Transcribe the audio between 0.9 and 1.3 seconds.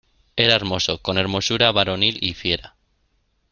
con